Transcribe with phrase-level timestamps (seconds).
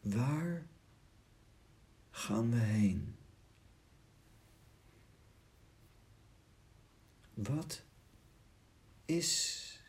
[0.00, 0.66] Waar
[2.10, 3.14] gaan we heen?
[7.34, 7.82] Wat
[9.04, 9.80] is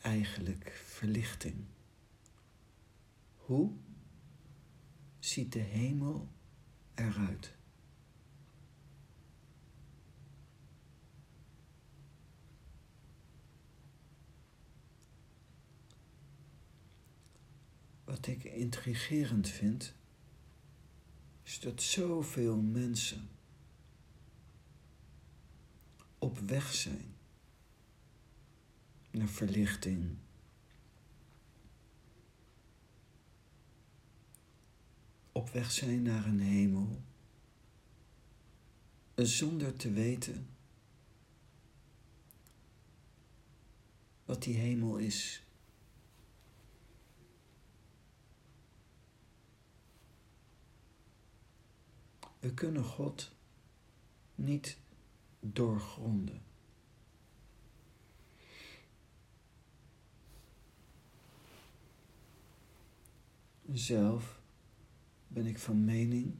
[0.00, 1.64] eigenlijk verlichting?
[3.36, 3.72] Hoe
[5.18, 6.28] ziet de hemel
[6.94, 7.58] eruit?
[18.10, 19.94] Wat ik intrigerend vind,
[21.42, 23.28] is dat zoveel mensen
[26.18, 27.14] op weg zijn
[29.10, 30.16] naar verlichting.
[35.32, 37.02] Op weg zijn naar een hemel,
[39.14, 40.48] zonder te weten
[44.24, 45.42] wat die hemel is.
[52.40, 53.32] We kunnen God
[54.34, 54.78] niet
[55.40, 56.42] doorgronden.
[63.72, 64.40] Zelf
[65.28, 66.34] ben ik van mening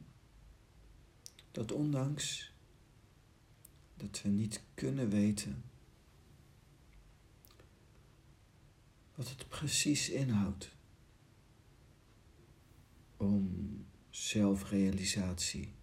[1.51, 2.53] dat ondanks
[3.97, 5.63] dat we niet kunnen weten
[9.15, 10.75] wat het precies inhoudt
[13.17, 15.73] om zelfrealisatie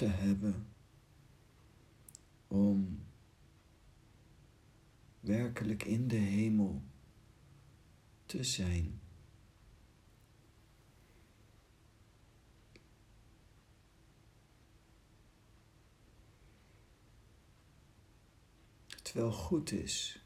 [0.00, 0.66] te hebben
[2.48, 3.02] om
[5.20, 6.82] werkelijk in de hemel
[8.26, 9.00] te zijn.
[18.88, 20.24] Het wel goed is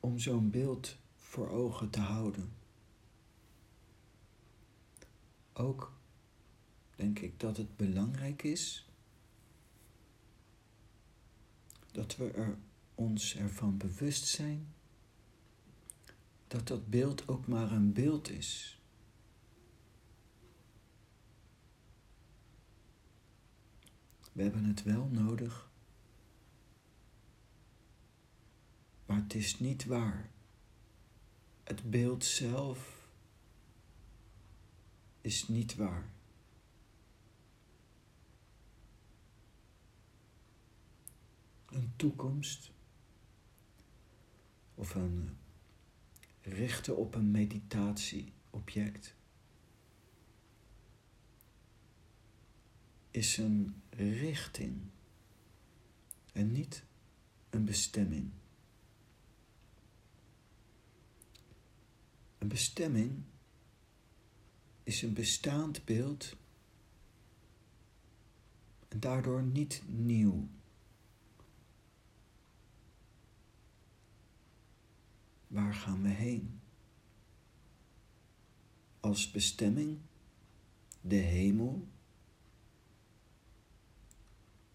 [0.00, 2.57] om zo'n beeld voor ogen te houden.
[5.58, 5.92] Ook
[6.96, 8.88] denk ik dat het belangrijk is
[11.92, 12.58] dat we er
[12.94, 14.72] ons ervan bewust zijn
[16.46, 18.80] dat dat beeld ook maar een beeld is.
[24.32, 25.70] We hebben het wel nodig,
[29.06, 30.30] maar het is niet waar.
[31.64, 32.97] Het beeld zelf
[35.28, 36.10] is niet waar.
[41.66, 42.72] Een toekomst
[44.74, 45.36] of een
[46.40, 49.14] richten op een meditatieobject
[53.10, 54.80] is een richting
[56.32, 56.84] en niet
[57.50, 58.30] een bestemming.
[62.38, 63.24] Een bestemming
[64.88, 66.36] is een bestaand beeld
[68.88, 70.48] en daardoor niet nieuw.
[75.46, 76.60] Waar gaan we heen?
[79.00, 79.98] Als bestemming,
[81.00, 81.88] de hemel,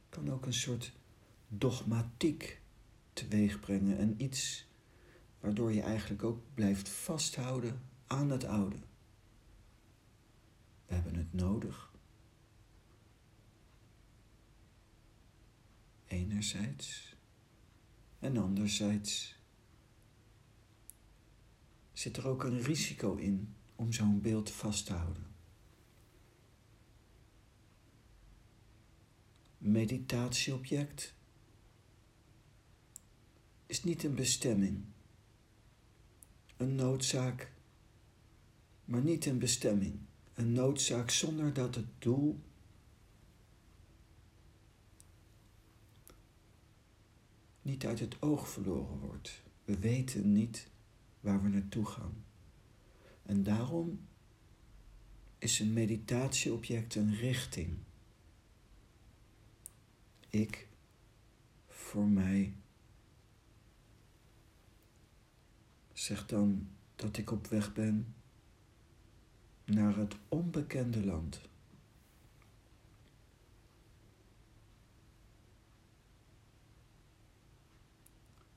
[0.09, 0.93] kan ook een soort
[1.47, 2.61] dogmatiek
[3.13, 4.67] teweegbrengen en iets
[5.39, 8.77] waardoor je eigenlijk ook blijft vasthouden aan het oude.
[10.93, 11.91] Hebben het nodig.
[16.05, 17.15] Enerzijds
[18.19, 19.35] en anderzijds
[21.93, 25.27] zit er ook een risico in om zo'n beeld vast te houden.
[29.57, 31.15] Meditatieobject
[33.65, 34.83] is niet een bestemming,
[36.57, 37.51] een noodzaak,
[38.85, 39.99] maar niet een bestemming.
[40.33, 42.39] Een noodzaak zonder dat het doel
[47.61, 49.43] niet uit het oog verloren wordt.
[49.65, 50.67] We weten niet
[51.19, 52.23] waar we naartoe gaan.
[53.23, 54.07] En daarom
[55.37, 57.77] is een meditatieobject een richting.
[60.29, 60.67] Ik
[61.67, 62.53] voor mij
[65.93, 68.13] zeg dan dat ik op weg ben
[69.65, 71.41] naar het onbekende land.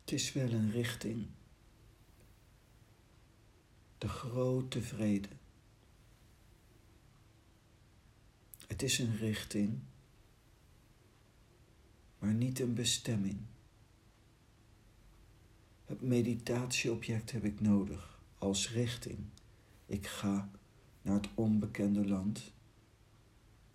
[0.00, 1.26] Het is wel een richting
[3.98, 5.28] de grote vrede.
[8.66, 9.78] Het is een richting,
[12.18, 13.38] maar niet een bestemming.
[15.84, 19.18] Het meditatieobject heb ik nodig als richting.
[19.86, 20.50] Ik ga
[21.06, 22.52] naar het onbekende land.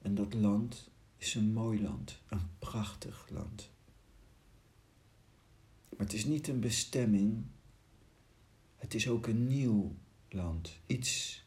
[0.01, 3.71] En dat land is een mooi land, een prachtig land.
[5.89, 7.43] Maar het is niet een bestemming,
[8.75, 9.95] het is ook een nieuw
[10.29, 10.79] land.
[10.85, 11.43] Iets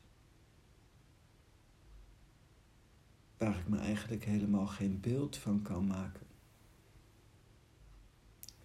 [3.36, 6.26] waar ik me eigenlijk helemaal geen beeld van kan maken.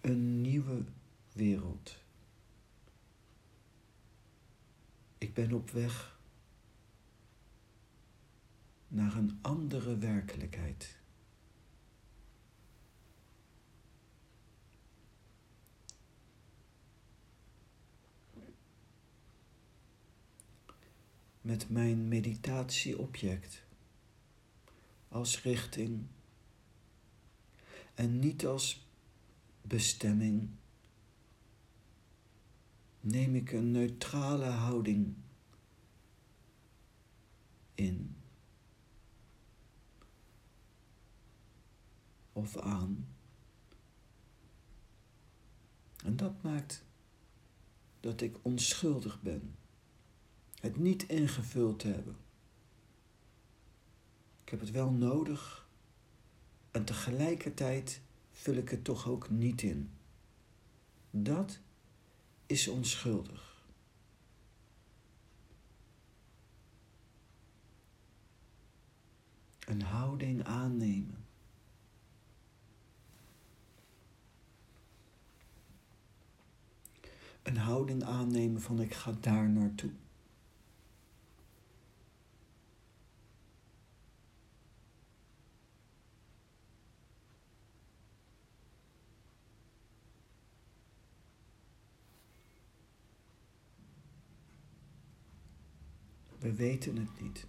[0.00, 0.84] Een nieuwe
[1.32, 1.96] wereld.
[5.18, 6.19] Ik ben op weg
[8.90, 10.98] naar een andere werkelijkheid.
[21.40, 23.62] Met mijn meditatieobject
[25.08, 26.06] als richting
[27.94, 28.86] en niet als
[29.62, 30.50] bestemming
[33.00, 35.14] neem ik een neutrale houding
[37.74, 38.19] in
[42.60, 43.06] aan.
[46.04, 46.84] En dat maakt
[48.00, 49.54] dat ik onschuldig ben.
[50.60, 52.16] Het niet ingevuld te hebben.
[54.42, 55.68] Ik heb het wel nodig
[56.70, 58.00] en tegelijkertijd
[58.30, 59.90] vul ik het toch ook niet in.
[61.10, 61.60] Dat
[62.46, 63.64] is onschuldig.
[69.58, 71.19] Een houding aannemen.
[77.42, 79.90] Een houding aannemen van ik ga daar naartoe.
[96.38, 97.46] We weten het niet.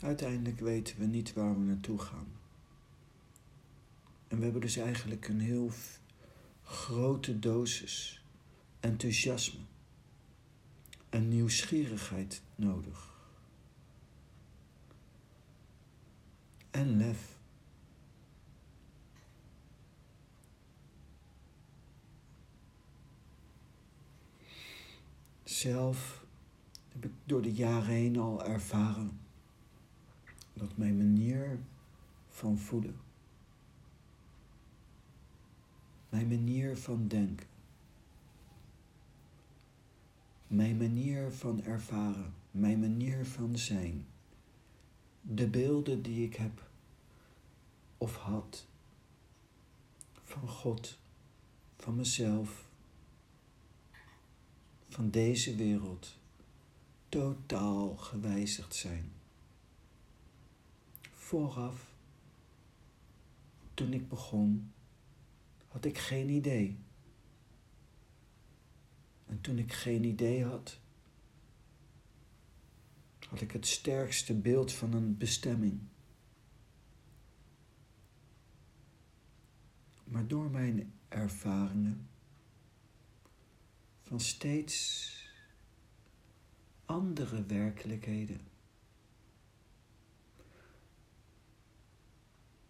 [0.00, 2.26] Uiteindelijk weten we niet waar we naartoe gaan.
[4.28, 5.70] En we hebben dus eigenlijk een heel
[6.66, 8.22] grote dosis
[8.80, 9.60] enthousiasme
[11.08, 13.14] en nieuwsgierigheid nodig.
[16.70, 17.38] En lef.
[25.44, 26.24] Zelf
[26.88, 29.20] heb ik door de jaren heen al ervaren
[30.52, 31.58] dat mijn manier
[32.28, 33.00] van voelen,
[36.08, 37.46] mijn manier van denken,
[40.46, 44.06] mijn manier van ervaren, mijn manier van zijn,
[45.20, 46.70] de beelden die ik heb
[47.98, 48.66] of had
[50.22, 50.98] van God,
[51.76, 52.68] van mezelf,
[54.88, 56.18] van deze wereld
[57.08, 59.12] totaal gewijzigd zijn.
[61.14, 61.94] Vooraf,
[63.74, 64.72] toen ik begon,
[65.76, 66.78] had ik geen idee.
[69.26, 70.80] En toen ik geen idee had,
[73.28, 75.80] had ik het sterkste beeld van een bestemming.
[80.04, 82.08] Maar door mijn ervaringen
[84.02, 85.10] van steeds
[86.84, 88.40] andere werkelijkheden.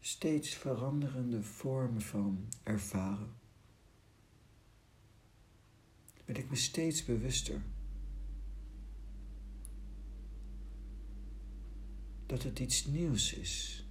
[0.06, 3.32] Steeds veranderende vormen van ervaren.
[6.24, 7.62] Ben ik me steeds bewuster
[12.26, 13.84] dat het iets nieuws is.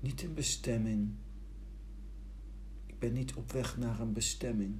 [0.00, 1.14] Niet een bestemming.
[2.86, 4.78] Ik ben niet op weg naar een bestemming.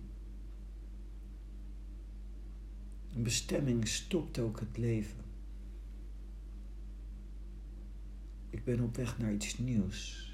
[3.15, 5.22] Een bestemming stopt ook het leven.
[8.63, 10.31] Ik ben op weg naar iets nieuws.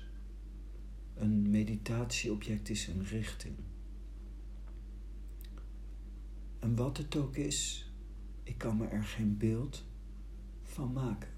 [1.15, 3.57] Een meditatieobject is een richting.
[6.59, 7.91] En wat het ook is,
[8.43, 9.85] ik kan me er geen beeld
[10.63, 11.31] van maken.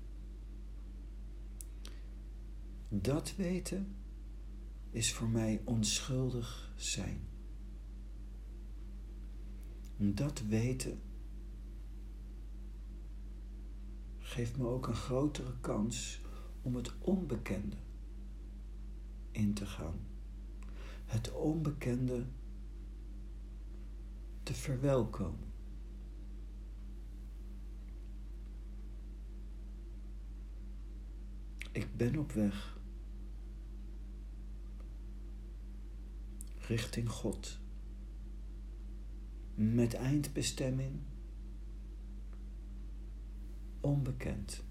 [2.88, 3.96] Dat weten
[4.90, 7.20] is voor mij onschuldig zijn.
[9.96, 11.00] Dat weten
[14.18, 16.20] geeft me ook een grotere kans
[16.62, 17.76] om het onbekende
[19.30, 20.00] in te gaan.
[21.04, 22.24] Het onbekende
[24.42, 25.48] te verwelkomen.
[31.72, 32.78] Ik ben op weg
[36.58, 37.58] richting God
[39.54, 41.00] met eindbestemming
[43.80, 44.62] onbekend.